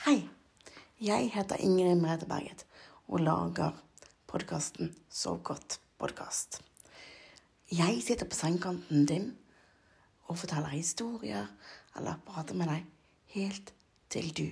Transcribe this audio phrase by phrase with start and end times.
[0.00, 0.22] Hei,
[0.96, 2.62] jeg heter Ingrid Merete Berget
[3.04, 3.74] og lager
[4.32, 6.62] podkasten Sov godt podkast.
[7.68, 9.26] Jeg sitter på sengekanten din
[10.24, 11.52] og forteller historier
[12.00, 12.88] eller prater med deg
[13.36, 13.74] helt
[14.08, 14.46] til du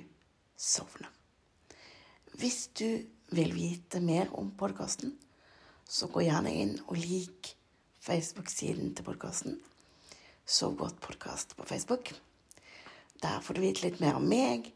[0.53, 1.09] sovner.
[2.37, 3.01] Hvis du
[3.33, 5.17] vil vite mer om podkasten,
[5.89, 7.55] så gå gjerne inn og lik
[8.05, 9.57] Facebook-siden til podkasten.
[10.45, 12.13] Sov godt podkast på Facebook.
[13.25, 14.75] Der får du vite litt mer om meg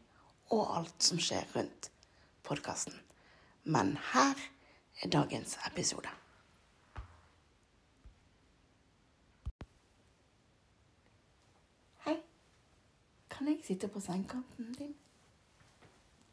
[0.53, 1.89] og alt som skjer rundt
[2.45, 2.95] podkasten.
[3.63, 4.39] Men her
[5.01, 6.11] er dagens episode.
[12.05, 12.17] Hei.
[13.29, 14.95] Kan jeg sitte på sengekanten din?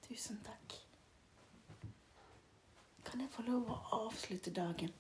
[0.09, 0.81] Tusen takk.
[3.07, 4.93] Kan jeg få lov å avslutte dagen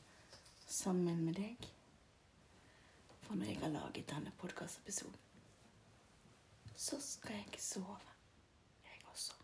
[0.66, 1.66] sammen med deg?
[3.26, 5.18] For når jeg har laget denne podkastepisoden,
[6.74, 8.14] så skal jeg sove,
[8.88, 9.36] jeg også.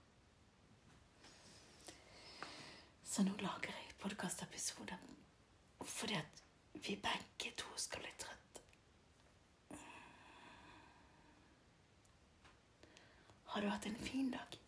[3.17, 4.97] Så nå lager jeg podkastepisoder
[5.89, 6.43] fordi at
[6.75, 8.65] vi begge to skal bli trøtte.
[13.55, 14.61] Har du hatt en fin dag?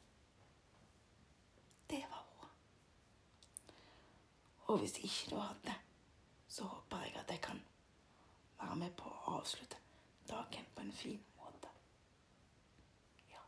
[1.91, 2.51] Det var bra.
[4.73, 5.79] Og hvis ikke du har hatt det,
[6.49, 7.65] så håper jeg at jeg kan
[8.63, 9.77] være med på å avslutte
[10.31, 11.75] dagen på en fin måte.
[13.29, 13.45] Ja.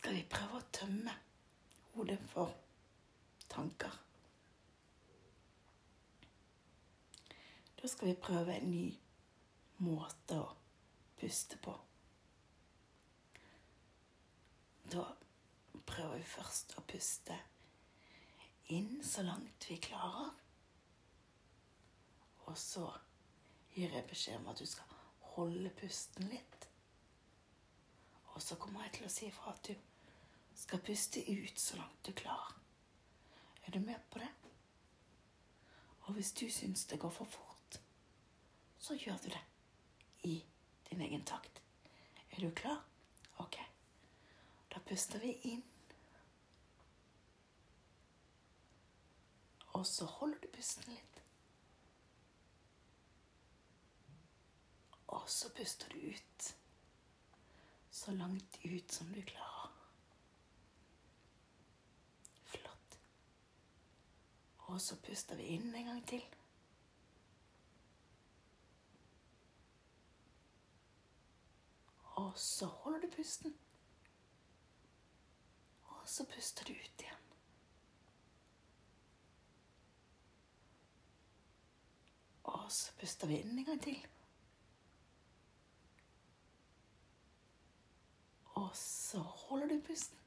[0.00, 1.24] Skal vi prøve å tømme
[1.94, 2.54] hodet for
[3.48, 3.98] tanker?
[7.82, 8.88] Da skal vi prøve en ny
[9.80, 10.48] måte å
[11.20, 11.72] puste på.
[14.92, 15.06] Da
[15.86, 17.38] prøver vi først å puste
[18.74, 20.34] inn så langt vi klarer.
[22.50, 22.84] Og så
[23.74, 24.96] gir jeg beskjed om at du skal
[25.34, 26.66] holde pusten litt.
[28.34, 29.89] Og så kommer jeg til å si ifra at du
[30.60, 32.56] skal puste ut så langt du klarer.
[33.64, 34.28] Er du med på det?
[36.00, 37.80] Og hvis du syns det går for fort,
[38.78, 39.42] så gjør du det
[40.28, 40.36] i
[40.90, 41.62] din egen takt.
[42.30, 42.84] Er du klar?
[43.36, 43.56] Ok.
[44.74, 45.64] Da puster vi inn.
[49.72, 51.22] Og så holder du pusten litt.
[55.06, 56.56] Og så puster du ut.
[57.90, 59.70] Så langt ut som du klarer.
[62.44, 62.98] Flott.
[64.70, 66.22] Og så puster vi inn en gang til.
[72.20, 73.56] Og så holder du pusten.
[75.82, 77.26] Og så puster du ut igjen.
[82.44, 84.06] Og så puster vi inn en gang til.
[88.54, 90.18] Og så holder du pusten.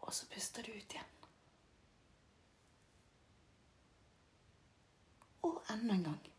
[0.00, 1.16] Og så puster du ut igjen.
[5.42, 6.30] Og enda en gang.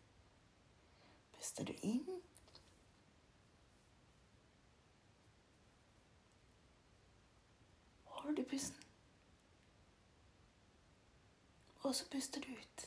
[1.34, 2.22] Puster du inn.
[8.06, 8.78] Holder du pusten.
[11.81, 12.86] Og så puster du ut.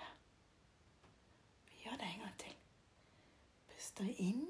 [0.00, 0.10] Ja.
[1.66, 2.56] Vi gjør det en gang til.
[3.68, 4.48] Puster inn.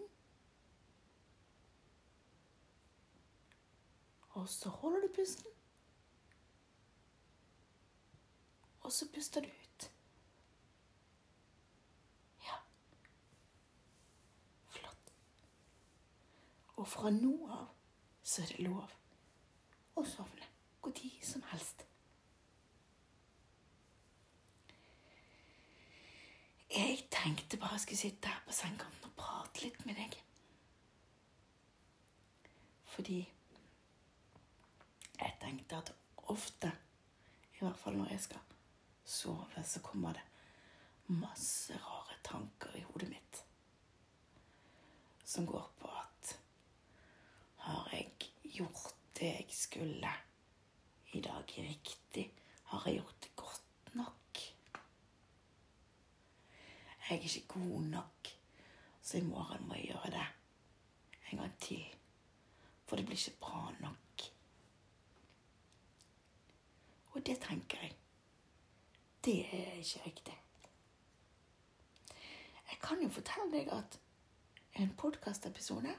[4.30, 5.53] Og så holder du pusten.
[8.84, 9.91] Og så puster du ut.
[12.45, 12.59] Ja.
[14.69, 15.12] Flott.
[16.77, 17.71] Og fra nå av
[18.22, 18.93] så er det lov
[19.97, 20.53] å sovne
[20.84, 21.87] når som helst.
[26.75, 30.16] Jeg tenkte bare jeg skulle sitte her på sengekanten og prate litt med deg.
[32.95, 33.21] Fordi
[35.21, 35.95] jeg tenkte at
[36.34, 36.72] ofte,
[37.55, 38.53] i hvert fall når jeg skal
[39.04, 40.22] sove, så kommer det
[41.06, 43.45] masse rare tanker i hodet mitt
[45.24, 46.39] som går på at
[47.65, 48.10] Har jeg
[48.42, 50.10] gjort det jeg skulle
[51.12, 52.33] i dag riktig?
[52.65, 54.41] Har jeg gjort det godt nok?
[57.09, 58.28] Jeg er ikke god nok,
[59.03, 60.27] så i morgen må jeg gjøre det
[61.33, 61.84] en gang til.
[62.86, 64.28] For det blir ikke bra nok.
[67.12, 67.97] Og det tenker jeg.
[69.24, 70.41] Det er ikke riktig.
[72.71, 73.98] Jeg kan jo fortelle deg at
[74.76, 75.94] en podkastepisode,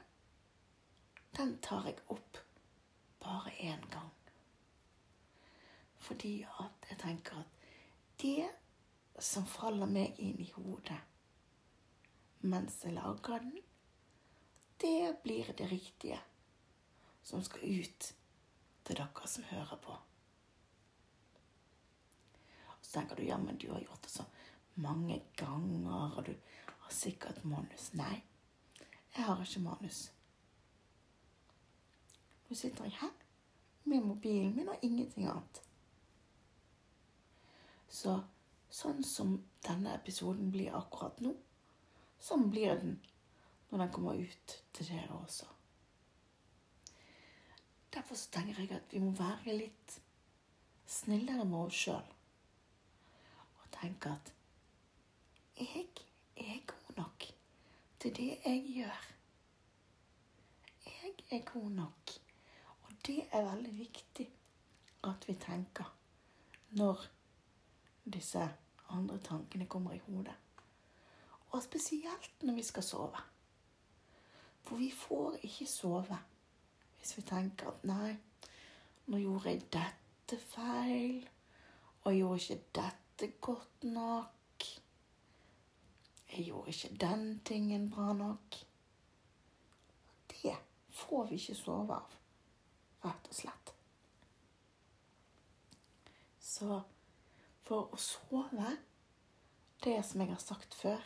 [1.36, 2.38] den tar jeg opp
[3.24, 4.12] bare én gang.
[5.98, 7.66] Fordi at jeg tenker at
[8.22, 8.46] det
[9.18, 11.02] som faller meg inn i hodet
[12.46, 13.56] mens jeg lager den,
[14.80, 16.20] det blir det riktige
[17.26, 18.12] som skal ut
[18.86, 19.96] til dere som hører på.
[22.86, 24.24] Så tenker du ja, men du har gjort det så
[24.74, 26.34] mange ganger, og du
[26.66, 27.88] har sikkert manus.
[27.98, 28.22] Nei,
[29.16, 30.04] jeg har ikke manus.
[32.46, 33.10] Nå sitter jeg her
[33.90, 35.60] med mobilen min og ingenting annet.
[37.90, 38.20] Så
[38.70, 39.34] sånn som
[39.66, 41.34] denne episoden blir akkurat nå,
[42.22, 42.98] sånn blir den
[43.72, 45.50] når den kommer ut til dere også.
[47.96, 49.98] Derfor så tenker jeg at vi må være litt
[50.86, 52.15] snillere med oss sjøl.
[53.86, 54.32] Tenke at
[55.56, 55.86] jeg
[56.36, 57.24] er god nok
[58.00, 59.04] til det jeg gjør.
[60.86, 62.10] Jeg er god nok.
[62.82, 64.26] Og det er veldig viktig
[65.04, 65.94] at vi tenker
[66.70, 67.06] når
[68.12, 68.48] disse
[68.88, 70.34] andre tankene kommer i hodet.
[71.50, 73.24] Og spesielt når vi skal sove.
[74.62, 76.18] For vi får ikke sove
[76.98, 78.16] hvis vi tenker at nei,
[79.06, 81.28] nå gjorde jeg dette feil,
[82.02, 83.05] og jeg gjorde ikke dette
[83.40, 84.64] godt nok.
[86.32, 88.56] Jeg gjorde ikke den tingen bra nok.
[90.28, 90.56] Det
[90.90, 92.18] får vi ikke sove av,
[93.04, 93.72] rett og slett.
[96.40, 96.80] Så
[97.66, 98.76] for å sove,
[99.84, 101.02] det som jeg har sagt før,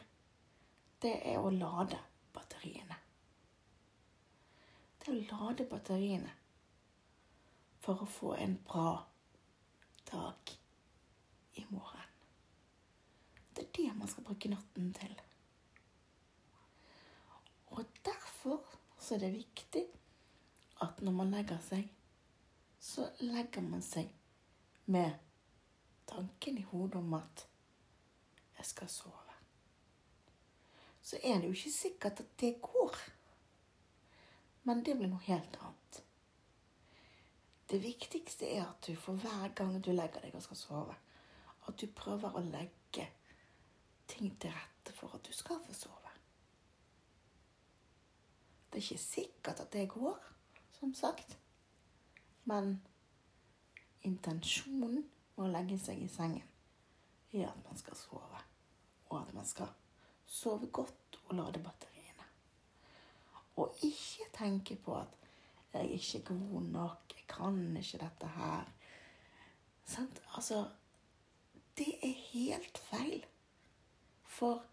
[1.03, 1.99] det er å lade
[2.35, 2.99] batteriene.
[5.01, 6.35] Det er å lade batteriene
[7.81, 8.93] for å få en bra
[10.13, 10.53] dag
[11.57, 12.00] i morgen.
[13.61, 15.19] Det er det man skal bruke natten til.
[17.67, 18.65] Og derfor
[18.99, 19.83] så er det viktig
[20.81, 21.91] at når man legger seg,
[22.81, 24.09] så legger man seg
[24.87, 25.13] med
[26.09, 27.45] tanken i hodet om at
[28.57, 29.37] jeg skal sove.
[31.03, 32.97] Så er det jo ikke sikkert at det går.
[34.65, 36.03] Men det blir noe helt annet.
[37.69, 41.01] Det viktigste er at du for hver gang du legger deg og skal sove,
[41.69, 42.80] at du prøver å legge
[44.11, 46.15] ting til rette for at du skal få sove.
[48.71, 50.19] Det er ikke sikkert at det går,
[50.79, 51.39] som sagt.
[52.45, 52.77] Men
[54.07, 55.03] intensjonen
[55.37, 56.47] med å legge seg i sengen
[57.33, 58.43] er at man skal sove.
[59.11, 59.71] Og at man skal
[60.27, 62.27] sove godt og lade batteriene.
[63.59, 65.17] Og ikke tenke på at
[65.73, 68.71] jeg er ikke god nok, jeg kan ikke dette her.
[69.85, 70.23] Sant?
[70.35, 70.65] Altså
[71.79, 73.25] Det er helt feil.
[74.41, 74.67] For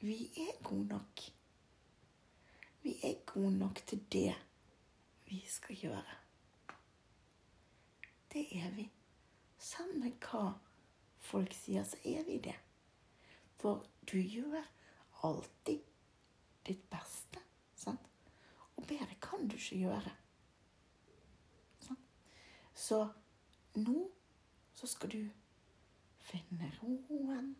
[0.00, 1.20] vi er gode nok.
[2.82, 4.34] Vi er gode nok til det
[5.26, 6.16] vi skal gjøre.
[8.32, 8.88] Det er vi.
[9.58, 10.48] Samme hva
[11.22, 12.58] folk sier, så er vi det.
[13.62, 14.66] For du gjør
[15.22, 15.86] alltid
[16.66, 17.46] ditt beste.
[17.78, 18.10] Sant?
[18.76, 20.16] Og bedre kan du ikke gjøre.
[21.86, 22.08] Sant?
[22.74, 23.04] Så
[23.78, 24.08] nå
[24.74, 25.28] så skal du
[26.18, 27.54] finne roen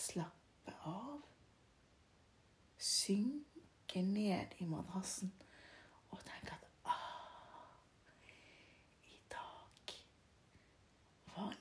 [0.00, 1.20] slappe av.
[2.80, 5.32] Synke ned i madrassen
[6.10, 6.70] og tenke at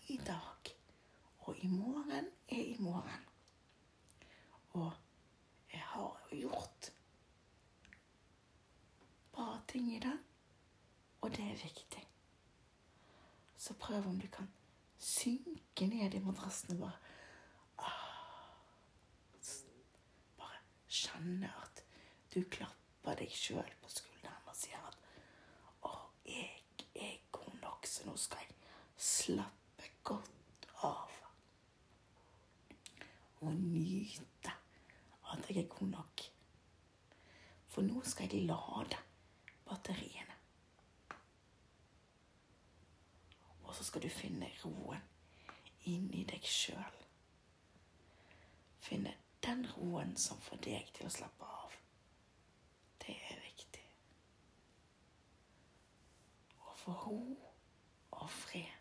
[0.09, 0.75] i dag.
[1.39, 3.25] Og i morgen er i morgen.
[4.69, 4.91] Og
[5.73, 6.93] jeg har gjort
[9.31, 10.17] bra ting i dag,
[11.21, 12.07] og det er viktig.
[13.57, 14.49] Så prøv om du kan
[14.97, 16.97] synke ned i madrassen og bare
[17.77, 17.95] ah,
[20.37, 20.57] Bare
[21.19, 21.83] kjenne at
[22.33, 24.97] du klapper deg sjøl på skulderen og sier at
[25.87, 25.91] å,
[26.25, 28.55] jeg er god nok, så nå skal jeg
[28.95, 31.11] slappe godt av.
[33.43, 34.55] Og nyte
[35.31, 36.25] at jeg er god nok.
[37.69, 38.99] For nå skal jeg lade
[39.67, 40.35] batteriene.
[43.63, 45.03] Og så skal du finne roen
[45.87, 46.99] inni deg sjøl.
[48.83, 51.75] Finne den roen som får deg til å slappe av.
[53.03, 53.85] Det er viktig.
[56.67, 57.21] Å få ro
[58.19, 58.75] og fred.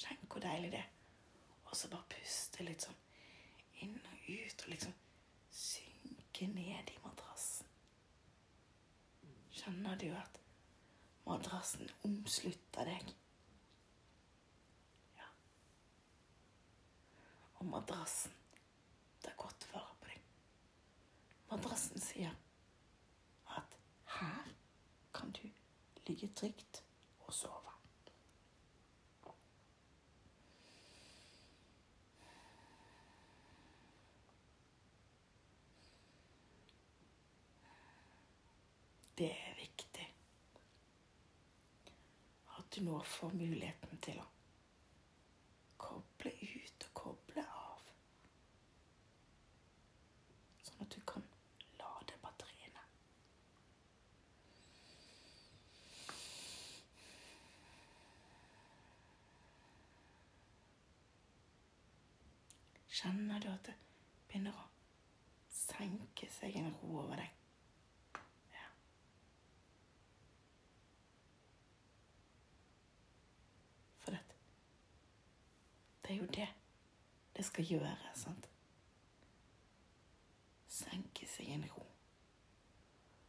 [0.00, 0.99] Kjenn hvor deilig det er.
[1.70, 2.98] Og så bare puste litt sånn
[3.84, 4.94] inn og ut, og liksom
[5.54, 7.68] synke ned i madrassen.
[9.54, 10.40] Kjenner du at
[11.26, 13.14] madrassen omslutter deg?
[15.18, 15.30] Ja.
[17.60, 18.34] Og madrassen
[19.22, 20.28] tar godt vare på deg.
[21.50, 22.34] Madrassen sier
[23.58, 23.80] at
[24.18, 24.54] her
[25.14, 25.44] kan du
[26.08, 26.82] ligge trygt
[27.26, 27.69] og sove.
[39.20, 40.06] Det er viktig
[42.56, 44.24] at du nå får muligheten til å
[45.80, 47.90] koble ut og koble av.
[50.64, 51.26] Sånn at du kan
[51.82, 52.86] lade batteriene.
[62.88, 63.76] Kjenner du at det
[64.28, 64.66] begynner å
[65.52, 67.36] senke seg en ro over deg?
[68.52, 68.66] Ja.
[74.04, 74.20] For det,
[76.10, 76.48] det er jo det
[77.36, 78.48] det skal gjøre, sant?
[80.66, 81.84] Senke seg en ro,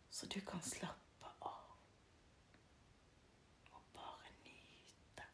[0.09, 1.77] så du kan slappe av
[3.77, 5.29] og bare nyte.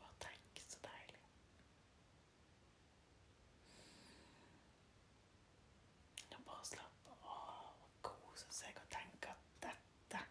[0.00, 1.20] Bare tenk så deilig.
[6.30, 10.22] Det er bare å slappe av og kose seg og tenke at dette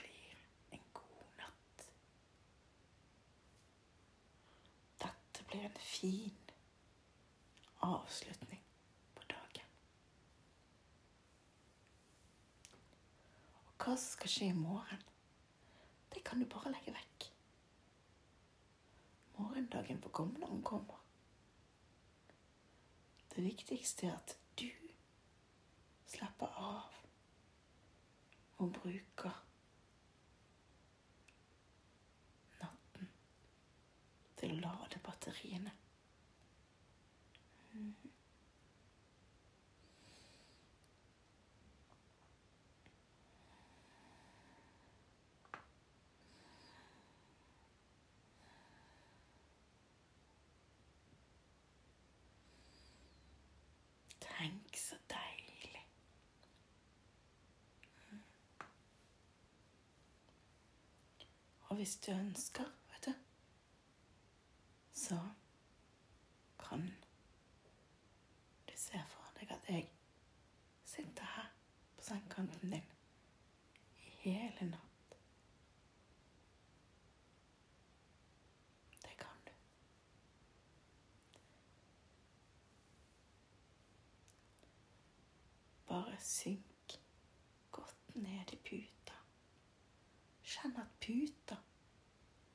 [0.00, 0.40] blir
[0.76, 1.86] en god natt.
[5.04, 6.50] Dette blir en fin
[7.86, 8.62] avslutning
[9.14, 9.68] på dagen.
[13.64, 15.04] Og hva som skal skje i morgen?
[16.14, 17.30] Det kan du bare legge vekk.
[19.40, 21.00] Morgendagen får komme når den kommer.
[23.34, 24.68] Det viktigste er at du
[26.10, 26.96] slapper av
[28.60, 29.36] og bruker
[32.60, 33.08] natten
[34.36, 35.72] til å lade batteriene.
[54.20, 55.86] Tenk så deilig.
[61.68, 62.79] Og hvis du ønsker,
[65.10, 65.28] så
[66.58, 66.90] kan
[68.68, 69.88] du se for deg at jeg
[70.84, 71.48] sitter her
[71.96, 72.92] på sengekanten din
[73.98, 75.16] i hele natt.
[79.02, 79.50] Det kan du.
[85.88, 87.00] Bare synk
[87.70, 89.18] godt ned i puta.
[90.42, 91.58] Kjenn at puta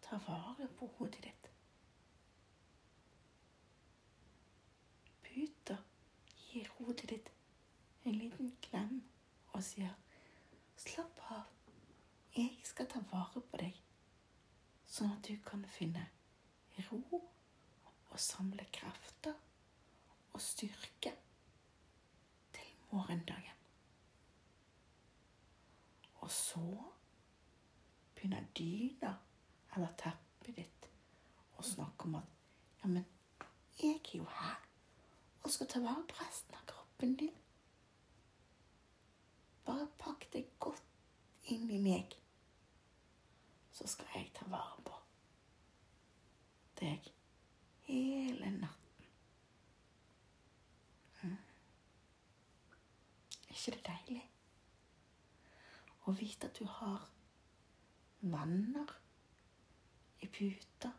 [0.08, 1.52] tar vare på hodet ditt.
[5.36, 5.76] Puta
[6.40, 7.32] gir hodet ditt
[8.06, 9.02] en liten klem
[9.52, 9.96] og sier
[10.78, 11.44] 'slapp av,
[12.36, 13.82] jeg skal ta vare på deg',
[14.88, 16.08] sånn at du kan finne
[16.88, 17.02] ro
[18.12, 19.36] og samle krefter
[20.34, 21.12] og styrke
[22.54, 23.60] til morgendagen.
[26.24, 26.84] Og så
[28.16, 29.16] begynner dyna
[29.76, 30.88] eller teppet ditt
[31.58, 32.32] å snakke om at
[32.82, 33.06] ja, men
[33.82, 34.62] jeg er jo her
[35.44, 37.45] og skal ta vare på resten av kroppen din.
[39.66, 40.84] Bare pakk det godt
[41.54, 42.14] inn i meg,
[43.74, 45.00] så skal jeg ta vare på
[46.80, 47.10] deg
[47.88, 49.10] hele natten.
[51.22, 51.38] Mm.
[53.50, 54.24] Er ikke det deilig?
[56.06, 57.08] Å vite at du har
[58.22, 58.92] venner
[60.22, 60.92] i puta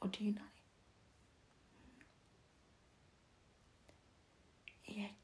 [0.00, 0.62] og dyna di.
[4.94, 5.14] Jeg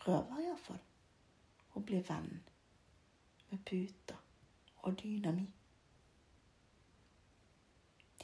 [0.00, 0.82] prøver iallfall
[1.76, 2.30] å bli venn
[3.50, 4.16] med puta
[4.86, 5.46] og dyna mi.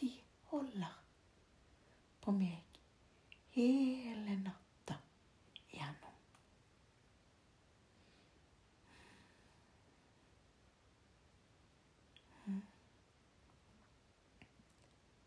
[0.00, 0.08] De
[0.50, 0.94] holder
[2.22, 2.78] på meg
[3.56, 4.96] hele natta
[5.68, 6.16] igjennom.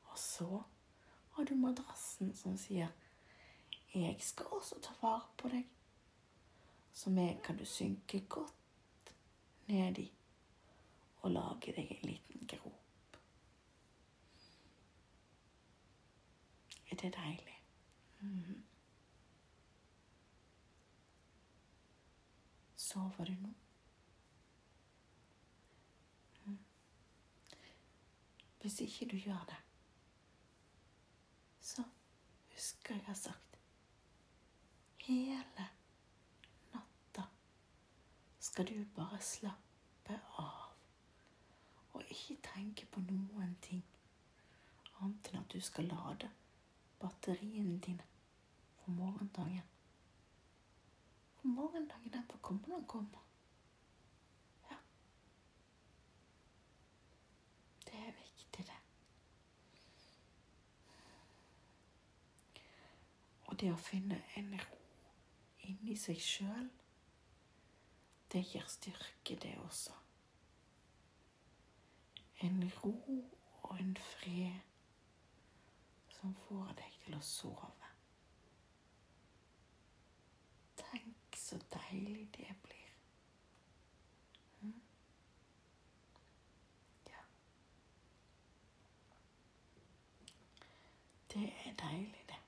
[0.10, 0.50] Og så
[1.36, 2.90] har du madrassen som sier
[3.96, 5.75] Jeg skal også ta vare på deg.
[6.96, 9.16] Så er, kan du synke godt
[9.68, 10.12] ned i
[11.26, 13.18] og lage deg en liten grop.
[16.92, 17.60] Er det deilig?
[18.20, 18.64] Mhm.
[22.76, 23.54] Sover du nå?
[26.46, 26.60] Mm.
[28.62, 29.62] Hvis ikke du gjør det,
[31.60, 31.84] så
[32.54, 33.60] husker jeg har sagt
[35.06, 35.68] hele
[36.74, 37.26] natta
[38.56, 40.76] skal du bare slappe av
[41.94, 43.82] og ikke tenke på noen ting
[45.02, 46.30] annet enn at du skal lade
[47.02, 48.06] batteriene dine
[48.78, 49.66] for morgendagen.
[51.34, 53.26] For morgendagen, den får komme når den kommer.
[54.70, 54.78] Ja.
[57.90, 58.80] Det er viktig, det.
[63.52, 64.82] Og det å finne en ro
[65.68, 66.72] inni seg sjøl,
[68.32, 69.94] det gir styrke, det også.
[72.42, 73.24] En ro
[73.64, 74.60] og en fred
[76.10, 77.92] som får deg til å sove.
[80.82, 82.92] Tenk så deilig det blir.
[84.62, 84.76] Mm.
[87.12, 87.24] Ja.
[91.34, 92.42] Det er deilig, det.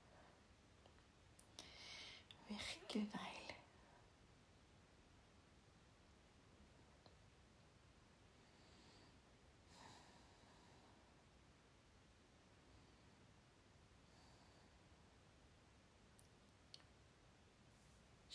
[2.49, 3.26] Virkelig deilig.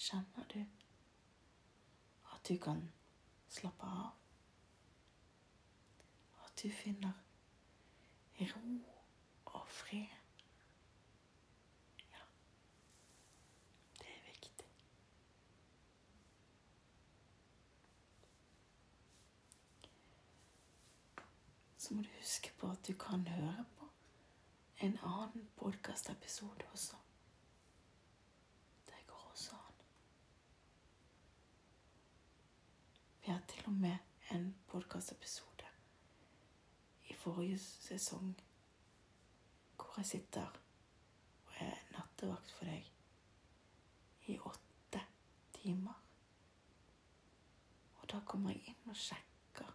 [0.02, 0.64] Kjenner du
[2.34, 2.80] at du kan
[3.48, 4.08] slappe av?
[6.44, 7.12] At du finner
[8.40, 8.80] ro
[9.44, 10.16] og fred?
[12.10, 12.24] Ja,
[14.00, 14.66] det er viktig.
[21.78, 23.92] Så må du huske på at du kan høre på
[24.82, 26.96] en annen podkastepisode også.
[28.86, 29.72] Det går også an.
[33.32, 33.96] Har til og med
[34.30, 35.64] en podkastepisode
[37.08, 38.42] i forrige sesong
[39.76, 40.58] hvor jeg sitter
[41.46, 42.90] og er nattevakt for deg
[44.28, 45.00] i åtte
[45.54, 45.96] timer.
[47.94, 49.70] Og da kommer jeg inn og sjekker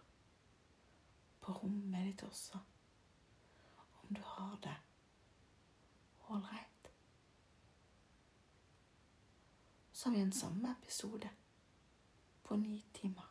[1.40, 2.60] på rommet ditt også
[4.02, 4.76] om du har det
[6.28, 6.92] ålreit.
[9.92, 11.32] Så har vi en samme episode
[12.44, 13.27] på ni timer.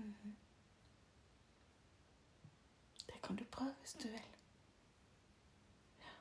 [0.00, 0.36] Mhm.
[3.06, 4.36] Det kan du prøve hvis du vil.
[6.00, 6.14] Ja.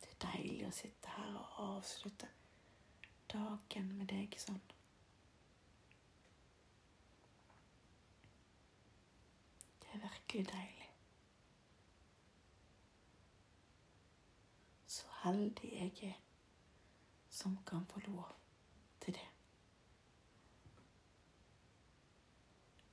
[0.00, 2.28] Det er deilig å sitte her og avslutte
[3.32, 4.60] dagen med deg sånn.
[9.80, 10.90] Det er virkelig deilig.
[14.86, 16.20] Så heldig jeg er
[17.32, 18.36] som kan få lov
[19.00, 19.28] til det.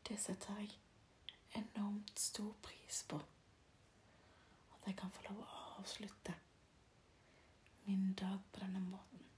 [0.07, 0.79] Det setter jeg
[1.55, 3.19] enormt stor pris på.
[4.73, 5.49] At jeg kan få lov å
[5.79, 6.33] avslutte
[7.85, 9.28] min dag på denne måten.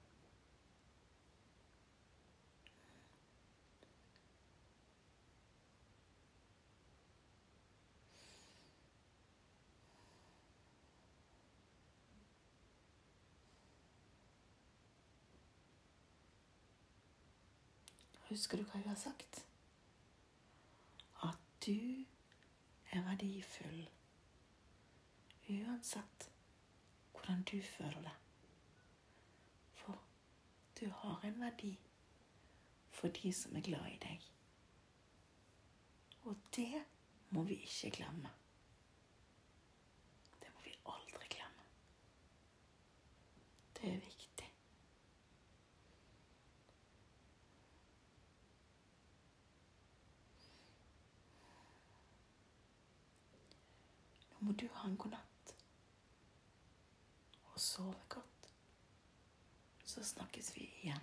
[18.32, 19.42] Husker du hva jeg har sagt?
[21.28, 22.06] At du
[22.92, 23.90] er verdifull
[25.52, 26.30] uansett
[27.12, 28.14] hvordan du føler det.
[29.74, 30.00] For
[30.80, 31.74] du har en verdi
[32.90, 34.30] for de som er glad i deg.
[36.24, 36.86] Og det
[37.30, 38.32] må vi ikke glemme.
[40.40, 41.68] Det må vi aldri glemme.
[43.76, 44.11] Det er viktig.
[60.82, 60.94] Yeah.